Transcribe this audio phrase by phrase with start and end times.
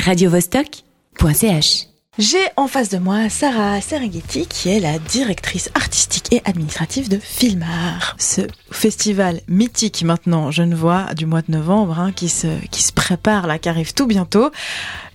[0.00, 1.86] radiovostok.ch.
[2.18, 7.18] J'ai en face de moi Sarah Serengeti qui est la directrice artistique et administrative de
[7.18, 8.16] Filmar.
[8.18, 12.82] Ce festival mythique maintenant je ne vois du mois de novembre hein, qui, se, qui
[12.82, 14.50] se prépare là, qui arrive tout bientôt.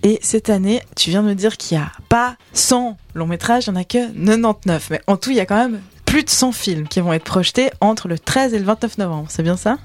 [0.02, 3.66] Et cette année, tu viens de me dire qu'il n'y a pas 100 longs métrages,
[3.66, 4.88] il n'y en a que 99.
[4.90, 7.24] Mais en tout, il y a quand même plus de 100 films qui vont être
[7.24, 9.26] projetés entre le 13 et le 29 novembre.
[9.28, 9.76] C'est bien ça?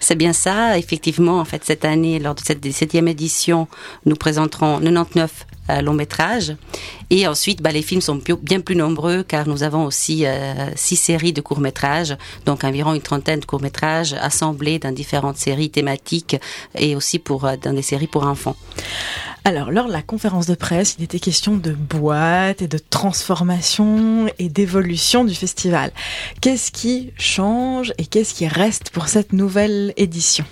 [0.00, 0.76] C'est bien ça.
[0.76, 3.68] Effectivement, en fait, cette année, lors de cette 17e édition,
[4.04, 6.56] nous présenterons 99 euh, longs métrages.
[7.10, 10.96] Et ensuite, bah, les films sont bien plus nombreux car nous avons aussi euh, six
[10.96, 12.16] séries de courts métrages,
[12.46, 16.36] donc environ une trentaine de courts métrages assemblés dans différentes séries thématiques
[16.74, 18.56] et aussi pour euh, dans des séries pour enfants.
[19.48, 24.28] Alors, lors de la conférence de presse, il était question de boîte et de transformation
[24.38, 25.90] et d'évolution du festival.
[26.42, 30.44] Qu'est-ce qui change et qu'est-ce qui reste pour cette nouvelle édition?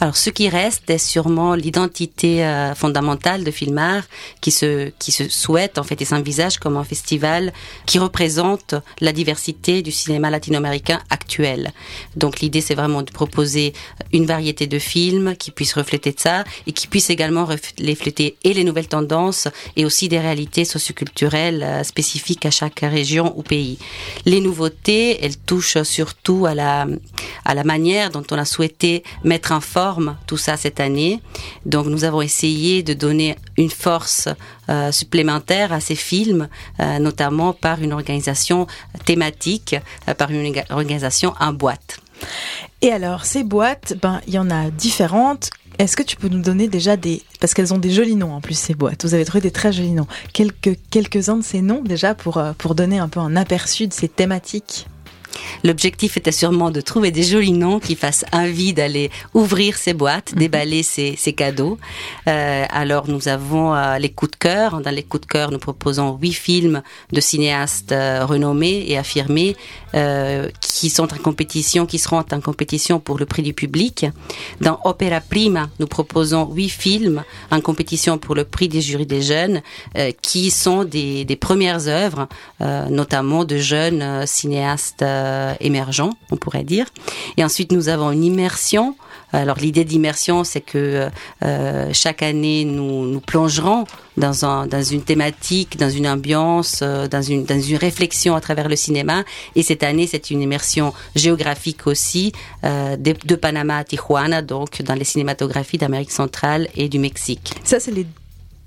[0.00, 4.02] Alors, ce qui reste est sûrement l'identité euh, fondamentale de Filmar,
[4.42, 7.54] qui se qui se souhaite en fait et s'envisage comme un festival
[7.86, 11.00] qui représente la diversité du cinéma latino-américain
[12.16, 13.72] Donc, l'idée c'est vraiment de proposer
[14.12, 18.64] une variété de films qui puissent refléter ça et qui puissent également refléter et les
[18.64, 23.78] nouvelles tendances et aussi des réalités socioculturelles euh, spécifiques à chaque région ou pays.
[24.26, 26.86] Les nouveautés, elles touchent surtout à la
[27.44, 31.20] à la manière dont on a souhaité mettre en forme tout ça cette année.
[31.66, 34.28] Donc nous avons essayé de donner une force
[34.68, 36.48] euh, supplémentaire à ces films,
[36.80, 38.66] euh, notamment par une organisation
[39.04, 39.76] thématique,
[40.08, 41.98] euh, par une organisation en boîte.
[42.82, 45.50] Et alors, ces boîtes, ben, il y en a différentes.
[45.78, 47.22] Est-ce que tu peux nous donner déjà des...
[47.40, 49.04] Parce qu'elles ont des jolis noms en plus, ces boîtes.
[49.04, 50.06] Vous avez trouvé des très jolis noms.
[50.34, 54.08] Quelques, quelques-uns de ces noms déjà pour, pour donner un peu un aperçu de ces
[54.08, 54.86] thématiques
[55.64, 60.32] L'objectif était sûrement de trouver des jolis noms qui fassent envie d'aller ouvrir ces boîtes,
[60.32, 60.38] mhm.
[60.38, 61.78] déballer ces, cadeaux.
[62.26, 64.80] Euh, alors nous avons euh, les coups de cœur.
[64.80, 69.56] Dans les coups de cœur, nous proposons huit films de cinéastes euh, renommés et affirmés
[70.60, 74.06] qui sont en compétition, qui seront en compétition pour le prix du public.
[74.60, 79.20] Dans Opera Prima, nous proposons huit films en compétition pour le prix des jurys des
[79.20, 79.62] jeunes,
[80.22, 82.28] qui sont des, des premières œuvres,
[82.60, 86.86] notamment de jeunes cinéastes euh, on pourrait dire.
[87.36, 88.96] Et ensuite, nous avons une immersion.
[89.32, 91.08] Alors l'idée d'immersion, c'est que
[91.44, 93.84] euh, chaque année, nous nous plongerons
[94.16, 98.74] dans, un, dans une thématique, dans une ambiance, euh, dans, une, réflexion à travers le
[98.74, 99.22] cinéma.
[99.54, 102.32] Et cette année, c'est une immersion géographique aussi
[102.64, 107.54] de, de Panama à Tijuana, donc dans les cinématographies d'Amérique centrale et du Mexique.
[107.64, 108.06] Ça, c'est les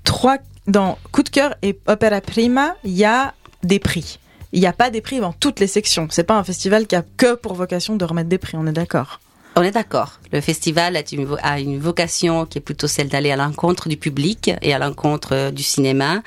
[0.04, 0.38] trois...
[0.66, 4.18] Dans Coup de cœur et Opera Prima, il y a des prix
[4.54, 6.06] il n'y a pas des prix dans toutes les sections.
[6.10, 8.72] C'est pas un festival qui a que pour vocation de remettre des prix, on est
[8.72, 9.20] d'accord.
[9.56, 10.20] On est d'accord.
[10.32, 14.74] Le festival a une, vocation qui est plutôt celle d'aller à l'encontre du public et
[14.74, 16.22] à l'encontre euh, du cinéma.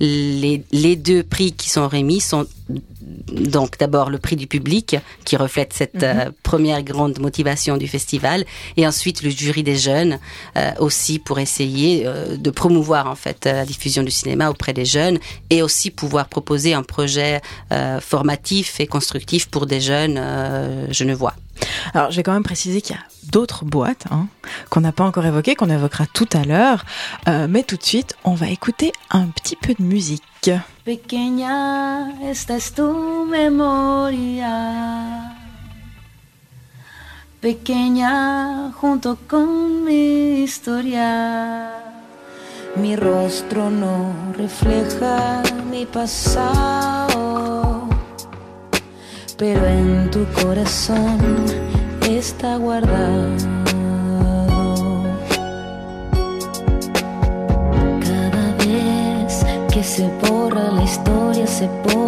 [0.00, 2.46] Les, les, deux prix qui sont remis sont
[3.26, 6.02] donc d'abord le prix du public qui reflète cette mhm.
[6.04, 8.44] euh, première grande motivation du festival
[8.76, 10.18] et ensuite le jury des jeunes
[10.56, 15.18] euh, aussi pour essayer de promouvoir en fait la diffusion du cinéma auprès des jeunes
[15.50, 17.40] et aussi pouvoir proposer un projet
[18.00, 20.20] formatif et constructif pour des jeunes
[20.90, 21.34] genevois.
[21.94, 24.28] Alors, je vais quand même préciser qu'il y a d'autres boîtes hein,
[24.70, 26.84] qu'on n'a pas encore évoquées, qu'on évoquera tout à l'heure.
[27.28, 30.22] Euh, mais tout de suite, on va écouter un petit peu de musique.
[30.84, 34.54] Pequeña, esta es tu memoria.
[37.40, 41.72] Pequeña, junto con mi historia.
[42.76, 47.08] Mi rostro no refleja mi pasado
[49.38, 51.46] pero en tu corazón
[52.02, 53.57] está guardado.
[59.98, 62.07] Se borra la historia, se borra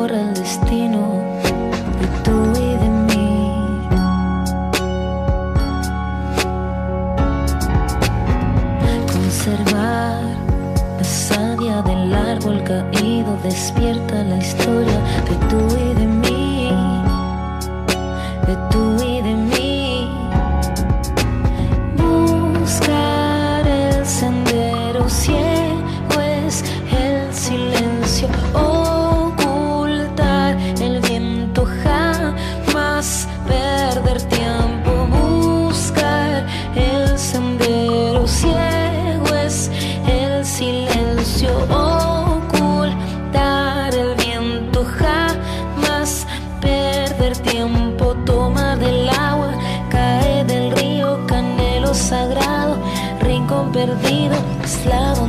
[53.90, 55.19] perdido, aislado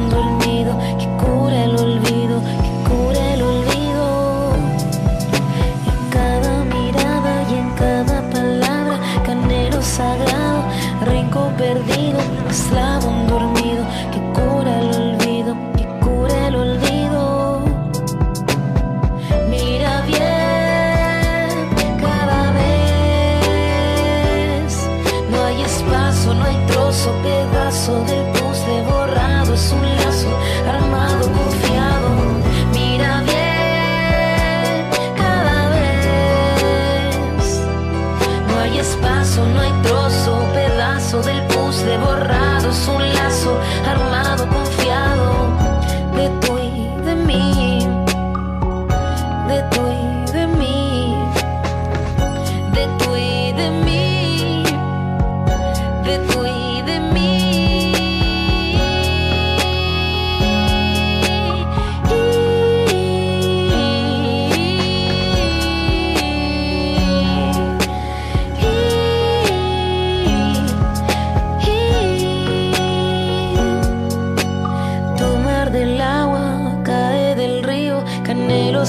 [41.12, 41.41] paso del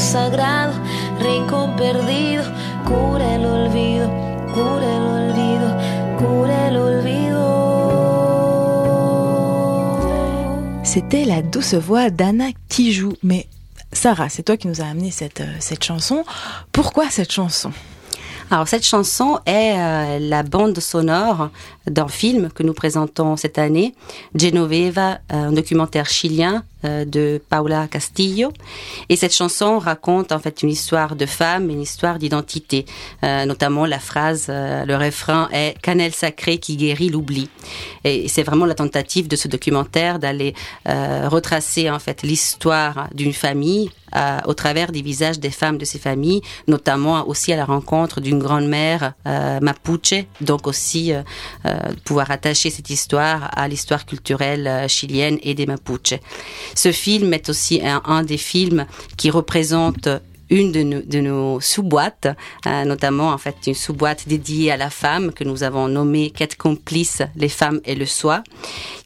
[0.02, 0.74] sagrado,
[1.20, 2.44] rincón perdido,
[2.84, 4.10] cura el olvido,
[4.52, 5.68] cura el olvido,
[6.18, 7.42] cura el olvido.
[10.84, 13.14] C'était la douce voix d'Anna Kijou.
[13.22, 13.46] Mais
[13.92, 16.24] Sarah, c'est toi qui nous as amené cette, euh, cette chanson.
[16.72, 17.70] Pourquoi cette chanson?
[18.50, 21.48] Alors cette chanson est euh, la bande sonore
[21.86, 23.94] d'un film que nous présentons cette année,
[24.34, 28.52] Genoveva, un documentaire chilien euh, de Paula Castillo.
[29.08, 32.86] Et cette chanson raconte en fait une histoire de femme, une histoire d'identité.
[33.22, 37.48] Euh, notamment la phrase, euh, le refrain est cannelle sacrée qui guérit l'oubli.
[38.02, 40.54] Et c'est vraiment la tentative de ce documentaire d'aller
[40.84, 43.90] retracer en fait l'histoire d'une famille
[44.46, 48.40] au travers des visages des femmes de ces familles, notamment aussi à la rencontre d'une
[48.40, 51.12] grand-mère mapuche, donc aussi
[52.04, 56.14] pouvoir attacher cette histoire à l'histoire culturelle chilienne et des mapuches.
[56.74, 58.86] Ce film est aussi un, des films
[59.16, 60.08] qui représente
[60.52, 62.28] une de nos, de nos sous-boîtes,
[62.66, 66.56] euh, notamment en fait une sous-boîte dédiée à la femme que nous avons nommée Quête
[66.56, 68.42] complice, les femmes et le soi,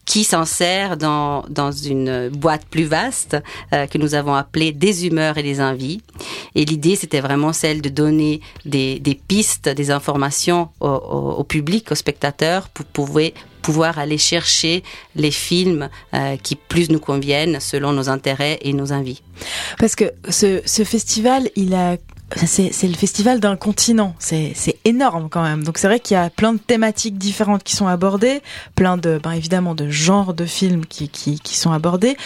[0.07, 3.37] qui s'insère dans, dans une boîte plus vaste
[3.73, 6.01] euh, que nous avons appelée Des humeurs et des envies.
[6.55, 11.91] Et l'idée, c'était vraiment celle de donner des, des pistes, des informations au, au, public,
[11.91, 13.31] aux spectateurs, pour pouvoir,
[13.63, 14.85] pouvoir aller chercher
[15.17, 19.23] les films euh, qui plus nous conviennent selon nos intérêts et nos envies.
[19.79, 21.97] Parce que ce, ce festival, il a
[22.35, 25.63] c'est le festival d'un continent, c'est énorme quand même.
[25.63, 28.43] Donc c'est vrai qu'il y a plein de thématiques différentes qui sont abordées,
[28.75, 32.17] plein de, ben évidemment, de genres de films qui, qui, qui sont abordés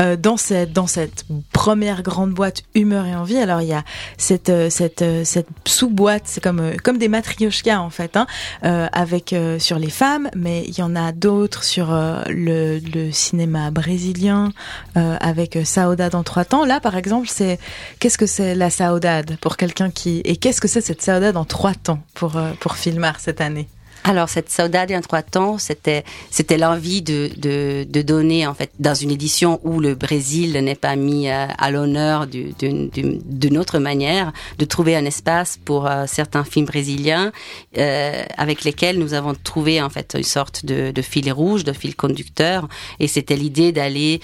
[0.00, 3.36] euh, dans cette dans cette première grande boîte humeur et envie.
[3.36, 3.84] Alors il y a
[4.16, 8.26] cette euh, cette euh, cette sous-boîte, c'est comme euh, comme des matrioshkas en fait, hein,
[8.64, 11.90] euh, avec sur les femmes, mais il y en a d'autres sur
[12.28, 14.52] le, le cinéma brésilien
[14.94, 16.64] avec Saudade en trois temps.
[16.64, 17.58] Là par exemple, c'est
[17.98, 20.22] qu'est-ce que c'est la Saudade pour quelqu'un qui...
[20.24, 23.66] Et qu'est-ce que c'est cette saudade en trois temps pour, euh, pour Filmar cette année?
[24.04, 28.70] Alors cette saudade en trois temps, c'était c'était l'envie de, de, de donner en fait
[28.78, 34.32] dans une édition où le Brésil n'est pas mis euh, à, l'honneur d'une autre manière,
[34.58, 37.32] de trouver un espace pour euh, certains films brésiliens
[37.74, 41.96] avec lesquels nous avons trouvé en fait une sorte de, de fil rouge, de fil
[41.96, 42.68] conducteur,
[43.00, 44.20] et c'était l'idée d'aller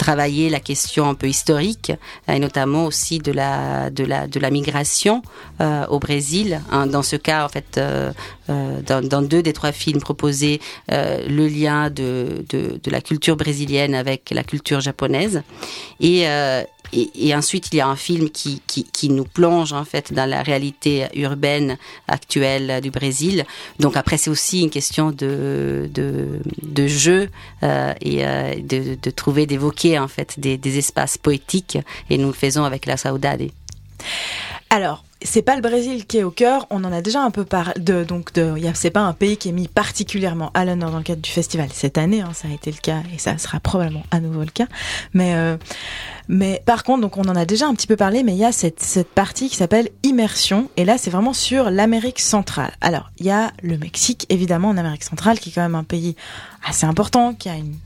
[0.00, 1.92] travailler la question un peu historique
[2.26, 5.20] et notamment aussi de la de la de la migration
[5.60, 6.62] euh, au Brésil.
[6.72, 8.12] Hein, dans ce cas, en fait, euh,
[8.50, 12.44] euh, dans, deux des trois films proposés, euh, le lien de,
[12.86, 15.42] la culture brésilienne avec la culture japonaise
[16.00, 16.62] et euh,
[17.34, 18.60] ensuite, il y a un film qui,
[19.08, 21.78] nous plonge en fait dans la réalité urbaine
[22.08, 23.44] actuelle du Brésil.
[23.78, 25.88] Donc après, c'est aussi une question de,
[26.88, 27.28] jeu
[27.62, 31.78] et de, de, trouver, d'évoquer en fait des, des, espaces poétiques.
[32.08, 33.42] Et nous le faisons avec la Saudade.
[34.70, 36.66] Alors, c'est pas le Brésil qui est au cœur.
[36.70, 37.74] On en a déjà un peu parlé.
[37.78, 41.04] De, donc, de, c'est pas un pays qui est mis particulièrement à l'honneur dans le
[41.04, 42.20] cadre du festival cette année.
[42.20, 44.66] Hein, ça a été le cas et ça sera probablement à nouveau le cas.
[45.12, 45.56] Mais, euh,
[46.28, 48.22] mais par contre, donc on en a déjà un petit peu parlé.
[48.22, 50.70] Mais il y a cette, cette partie qui s'appelle immersion.
[50.76, 52.72] Et là, c'est vraiment sur l'Amérique centrale.
[52.80, 55.84] Alors, il y a le Mexique, évidemment, en Amérique centrale, qui est quand même un
[55.84, 56.16] pays
[56.66, 57.76] assez important, qui a une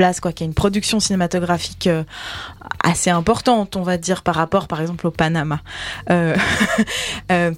[0.00, 2.04] place, quoi, qui a une production cinématographique euh,
[2.82, 5.60] assez importante, on va dire, par rapport, par exemple, au Panama.
[6.08, 6.34] Euh,
[7.30, 7.52] euh,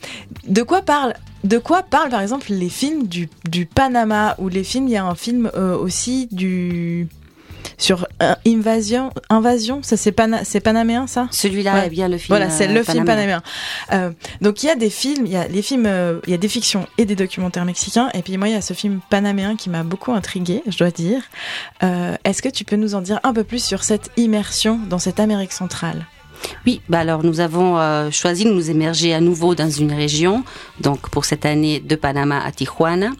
[0.49, 4.65] de quoi parle de quoi parlent par exemple les films du, du Panama ou les
[4.65, 7.09] films Il y a un film aussi du
[7.79, 11.29] sur euh, Invasion, Invasion, ça c'est pana, c'est panaméen ça?
[11.31, 11.87] Celui-là Ouais.
[11.87, 12.29] est bien le film.
[12.37, 13.41] Voilà, c'est euh, le film panaméen.
[13.91, 14.09] panaméen.
[14.11, 16.35] Euh, donc il y a des films, il y a les films, euh, il y
[16.35, 18.09] a des fictions et des documentaires mexicains.
[18.15, 20.91] Et puis moi, il y a ce film panaméen qui m'a beaucoup intrigué, je dois
[20.91, 21.23] dire.
[21.83, 24.99] Euh, Est-ce que tu peux nous en dire un peu plus sur cette immersion dans
[24.99, 26.07] cette Amérique centrale?
[26.67, 30.45] Oui, bah alors nous avons euh, choisi de nous émerger à nouveau dans une région,
[30.81, 33.11] donc pour cette année de Panama à Tijuana.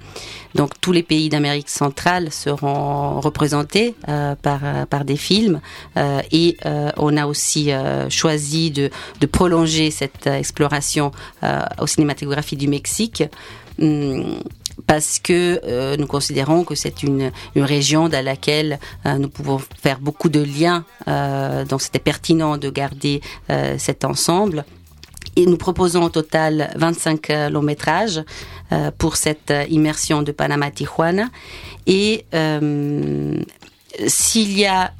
[0.55, 5.61] Donc tous les pays d'Amérique centrale seront représentés euh, par, euh, par des films
[5.97, 11.11] euh, et euh, on a aussi euh, choisi de, de prolonger cette exploration
[11.81, 13.25] aux cinématographies du Mexique.
[13.81, 14.37] Hum,
[14.87, 19.59] parce que euh, nous considérons que c'est une, une région dans laquelle euh, nous pouvons
[19.81, 23.21] faire beaucoup de liens, euh, donc c'était pertinent de garder
[23.79, 24.65] cet ensemble.
[25.37, 28.23] Et nous proposons au total 25 euh, longs métrages
[28.97, 31.29] pour cette immersion de Panama Tijuana.
[31.87, 32.25] Et
[34.07, 34.93] s'il y a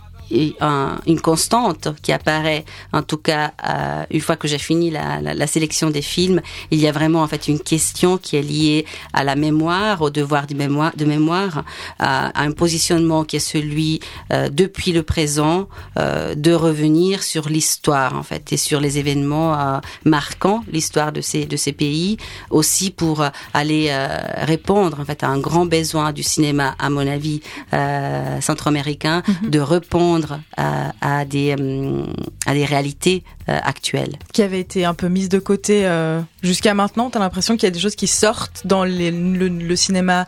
[1.07, 3.53] une constante qui apparaît, en tout cas,
[4.11, 7.29] une fois que j'ai fini la, la, sélection des films, il y a vraiment en
[7.29, 11.65] fait une question qui est liée à la mémoire, au devoir de mémoire, de mémoire
[11.99, 14.01] à, un positionnement qui est celui
[14.33, 19.55] euh, depuis le présent euh, de revenir sur l'histoire en fait et sur les événements
[19.55, 22.17] euh, marquants l'histoire de ces de ces pays
[22.51, 23.25] aussi pour
[23.55, 23.91] aller
[24.37, 27.41] répondre en fait à un grand besoin du cinéma à mon avis
[28.41, 29.51] centro-américain mhm.
[29.51, 30.22] de répondre
[30.57, 31.55] à, à des
[32.47, 34.17] à des réalités actuelles.
[34.33, 35.89] Qui avaient été un peu mises de côté
[36.43, 39.49] jusqu'à maintenant tu as l'impression qu'il y a des choses qui sortent dans les, le,
[39.49, 40.27] le, cinéma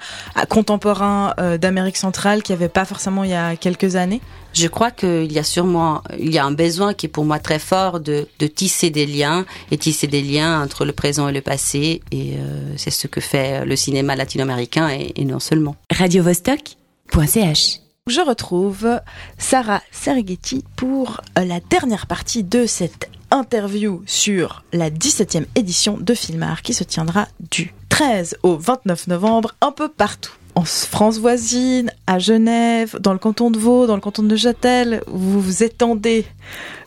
[0.48, 4.20] contemporain d'Amérique centrale qui avait pas forcément il y a quelques années?
[4.54, 7.38] Je crois qu'il y a sûrement il y a un besoin qui est pour moi
[7.38, 11.32] très fort de, de tisser des liens et tisser des liens entre le présent et
[11.32, 15.76] le passé et euh, c'est ce que fait le cinéma latino-américain et, et non seulement.
[15.90, 19.00] Radio Vostok.ch je retrouve
[19.38, 26.60] Sarah Serghetti pour la dernière partie de cette interview sur la 17e édition de Filmar
[26.60, 32.18] qui se tiendra du 13 au 29 novembre un peu partout en France voisine, à
[32.18, 36.26] Genève, dans le canton de Vaud, dans le canton de Neuchâtel, vous vous étendez.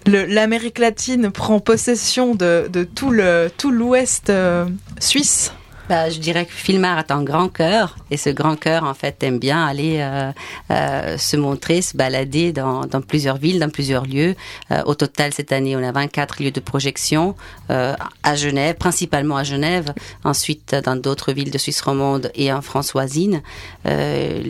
[0.06, 4.66] L'Amérique latine prend possession de, tout l'Ouest euh,
[5.02, 5.52] suisse.
[5.89, 9.24] Bah, je dirais que Filmar a un grand cœur et ce grand cœur en fait
[9.24, 10.32] aime bien aller euh,
[10.70, 14.36] euh, se montrer, se balader dans, dans, plusieurs villes, dans plusieurs lieux.
[14.72, 17.36] Euh, au total cette année, on a 24 lieux de projection
[17.70, 19.94] euh, à Genève, principalement à Genève,
[20.25, 23.41] ensuite dans d'autres villes de Suisse romande et en France voisine.
[23.86, 24.44] Euh,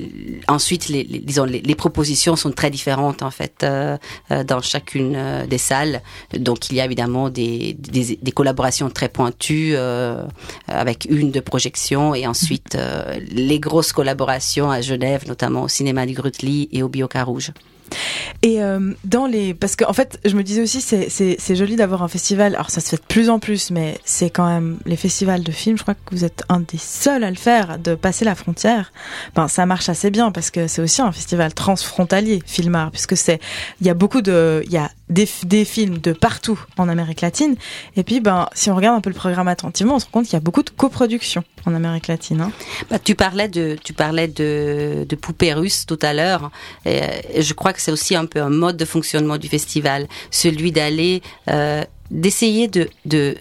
[0.48, 3.64] ensuite, les, les, disons les, les, propositions sont très différentes en fait
[4.30, 6.02] dans chacune des salles.
[6.36, 9.76] Donc il y a évidemment des, des, des collaborations très pointues
[10.68, 16.06] avec une de projection et ensuite euh, les grosses collaborations à Genève, notamment au cinéma
[16.06, 17.52] du Grutli et au Bioca Rouge.
[18.48, 22.02] Et euh, dans les, parce qu'en en fait, je me disais aussi, c'est joli d'avoir
[22.02, 22.56] un festival.
[22.56, 25.52] Alors ça se fait de plus en plus, mais c'est quand même les festivals de
[25.52, 25.78] films.
[25.78, 28.94] Je crois que vous êtes un des seuls à le faire, de passer la frontière.
[29.36, 33.42] Ben ça marche assez bien parce que c'est aussi un festival transfrontalier, Filmar, puisque c'est,
[33.82, 37.56] il y a beaucoup de, il y a des, films de partout en Amérique latine.
[37.96, 40.26] Et puis, ben, si on regarde un peu le programme attentivement, on se rend compte
[40.26, 42.42] qu'il y a beaucoup de coproductions en Amérique latine.
[42.42, 42.52] Hein.
[42.90, 46.52] Bah, tu parlais de, tu parlais de, poupées russes tout à l'heure.
[46.86, 51.22] Je crois que c'est aussi un peu un mode de fonctionnement du festival, celui d'aller
[51.50, 52.90] euh, d'essayer de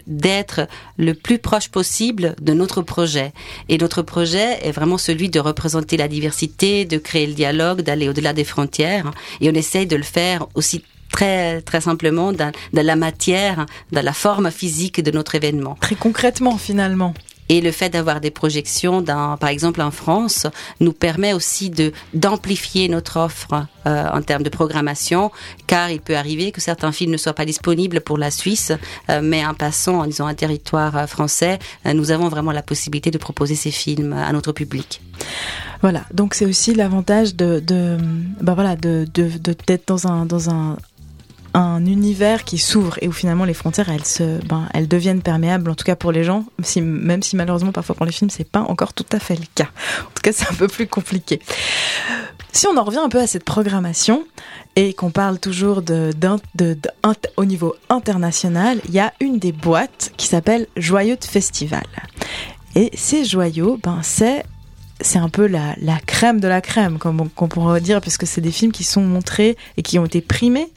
[0.06, 3.32] d'être le plus proche possible de notre projet.
[3.68, 8.08] Et notre projet est vraiment celui de représenter la diversité, de créer le dialogue, d'aller
[8.08, 9.10] au-delà des frontières.
[9.40, 14.12] Et on essaye de le faire aussi très très simplement dans, la matière, dans la
[14.12, 15.76] forme physique de notre événement.
[15.80, 17.14] Très concrètement finalement.
[17.48, 20.46] Et le fait d'avoir des projections, dans, par exemple en France,
[20.80, 25.30] nous permet aussi de d'amplifier notre offre euh, en termes de programmation,
[25.66, 28.72] car il peut arriver que certains films ne soient pas disponibles pour la Suisse,
[29.10, 33.10] euh, mais en passant, en disant un territoire euh, français, nous avons vraiment la possibilité
[33.10, 35.00] de proposer ces films à notre public.
[35.82, 37.96] Voilà, donc c'est aussi l'avantage de, de,
[38.40, 39.06] bah voilà, de,
[39.66, 40.76] d'être dans un dans un
[41.56, 45.70] un univers qui s'ouvre et où finalement les frontières elles se ben, elles deviennent perméables
[45.70, 46.44] en tout cas pour les gens
[46.76, 49.70] même si malheureusement parfois pour les films c'est pas encore tout à fait le cas.
[50.02, 51.40] En tout cas c'est un peu plus compliqué.
[52.52, 54.26] Si on en revient un peu à cette programmation
[54.76, 56.12] et qu'on parle toujours de,
[56.54, 56.76] de,
[57.38, 61.86] au niveau international il y a une des boîtes qui s'appelle Joyeux de Festival.
[62.74, 64.44] Et ces joyaux ben c'est
[65.00, 68.40] c'est un peu la, la, crème de la crème, comme on, pourrait dire, puisque c'est
[68.40, 70.68] des films qui sont montrés et qui ont été primés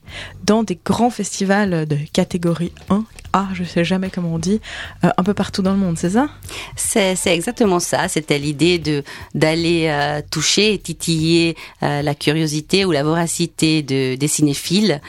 [0.44, 4.60] dans des grands festivals de catégorie 1, A, je sais jamais comment on dit,
[5.04, 6.30] euh, un peu partout dans le monde, c'est ça?
[6.76, 8.08] C'est exactement ça.
[8.08, 9.04] C'était l'idée de
[9.36, 15.02] d'aller euh, toucher et titiller euh, la curiosité ou la voracité de, des cinéphiles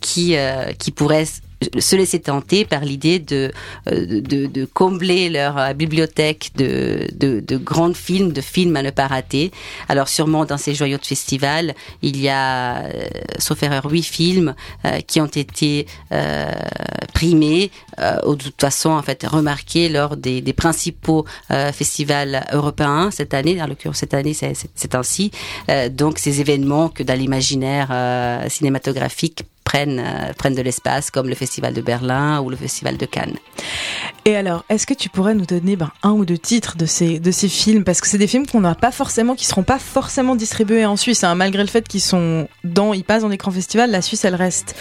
[0.00, 0.36] qui
[0.78, 1.26] qui pourraient
[1.78, 3.52] se laisser tenter par l'idée de,
[3.88, 9.06] euh, de, combler leur euh, bibliothèque de, de, grands films, de films à ne pas
[9.06, 9.52] rater.
[9.88, 13.08] Alors sûrement dans ces joyaux de festival, il y a, euh,
[13.38, 14.54] sauf erreur, huit films
[15.06, 15.86] qui ont été
[17.12, 17.70] primés
[18.24, 21.24] ou de toute façon en fait remarqués lors des, des principaux
[21.72, 23.56] festivals européens cette année.
[23.56, 25.30] Dans l'occurrence cette année, c'est ainsi.
[25.90, 31.74] donc ces événements que dans l'imaginaire cinématographique prennent, euh, prennent de l'espace, comme le Festival
[31.74, 33.36] de Berlin ou le Festival de Cannes.
[34.24, 37.18] Et alors, est-ce que tu pourrais nous donner ben, un ou deux titres de ces,
[37.18, 37.84] de ces films?
[37.84, 40.96] Parce que c'est des films qu'on n'a pas forcément, qui seront pas forcément distribués en
[40.96, 44.02] Suisse, hein, malgré le fait qu'ils sont dans, ils passent dans des grands festivals, la
[44.02, 44.76] Suisse, elle reste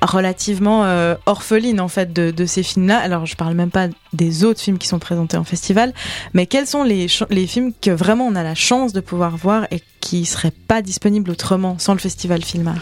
[0.00, 2.98] relativement euh, orpheline en fait de, de ces films-là.
[2.98, 5.92] Alors je parle même pas des autres films qui sont présentés en festival,
[6.34, 9.66] mais quels sont les, les films que vraiment on a la chance de pouvoir voir
[9.72, 12.78] et qui seraient pas disponibles autrement sans le festival Filmar?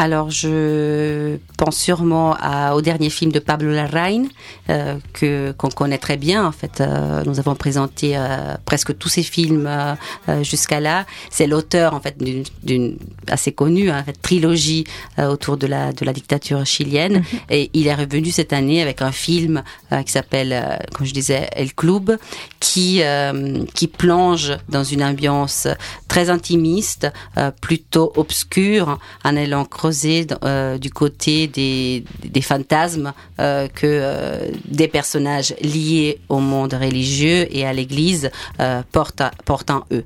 [0.00, 4.28] Alors, je pense sûrement à, au dernier film de Pablo Larraín,
[4.70, 6.46] euh, que qu'on connaît très bien.
[6.46, 9.94] En fait, euh, nous avons présenté euh, presque tous ses films euh,
[10.28, 11.04] euh, jusqu'à là.
[11.30, 12.16] C'est l'auteur en fait
[12.62, 14.84] d'une- assez connue hein, en fait, trilogie
[15.18, 17.24] euh, autour de la de la dictature chilienne.
[17.50, 21.12] Et il est revenu cette année avec un film euh, qui s'appelle, euh, comme je
[21.12, 22.16] disais, El Club,
[22.60, 25.66] qui euh, qui plonge dans une ambiance
[26.08, 33.68] très intimiste, euh, plutôt obscure, en allant creuser euh, du côté des, des fantasmes euh,
[33.68, 39.84] que euh, des personnages liés au monde religieux et à l'Église euh, portent, portent en
[39.92, 40.04] eux.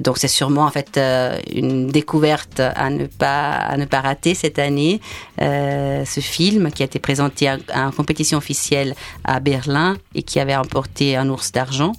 [0.00, 4.34] Donc c'est sûrement en fait euh, une découverte à ne pas à ne pas rater
[4.34, 5.00] cette année.
[5.38, 8.94] Ce film qui a été présenté en, en compétition officielle
[9.24, 11.92] à Berlin et qui avait remporté un ours d'argent.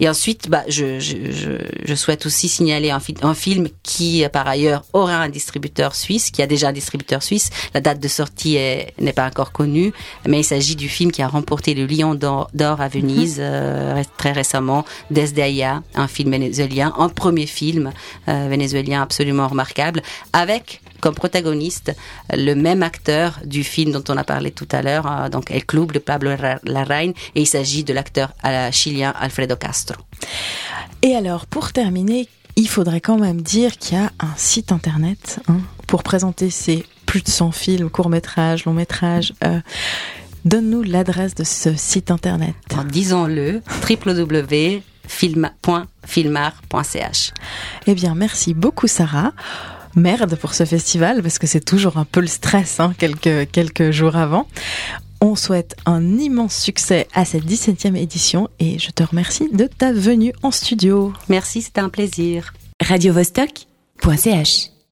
[0.00, 1.50] Et ensuite, bah, je, je, je,
[1.84, 5.94] je souhaite aussi signaler un, fi- un film qui, euh, par ailleurs, aura un distributeur
[5.94, 7.50] suisse, qui a déjà un distributeur suisse.
[7.74, 9.92] La date de sortie est- n'est pas encore connue,
[10.26, 14.02] mais il s'agit du film qui a remporté le Lion d'or à Venise euh, ré-
[14.16, 17.92] très récemment, Desdeia, un film vénézuélien, un premier film
[18.28, 21.94] euh, vénézuélien absolument remarquable, avec comme protagoniste
[22.32, 25.64] le même acteur du film dont on a parlé tout à l'heure, euh, donc El
[25.64, 29.96] Club de Pablo Ra- Larraín, et il s'agit de l'acteur euh, chilien Alfredo Castro.
[31.02, 35.40] Et alors, pour terminer, il faudrait quand même dire qu'il y a un site internet
[35.48, 39.32] hein, pour présenter ces plus de 100 films, courts-métrages, longs-métrages.
[39.44, 39.60] euh,
[40.44, 42.54] Donne-nous l'adresse de ce site internet.
[42.88, 43.62] Disons-le,
[46.16, 47.32] www.filmar.ch.
[47.86, 49.32] Eh bien, merci beaucoup, Sarah.
[49.96, 53.90] Merde pour ce festival, parce que c'est toujours un peu le stress, hein, quelques, quelques
[53.90, 54.46] jours avant.
[55.22, 59.92] On souhaite un immense succès à cette 17e édition et je te remercie de ta
[59.92, 61.14] venue en studio.
[61.30, 62.52] Merci, c'était un plaisir.
[62.84, 64.75] radiovostok.ch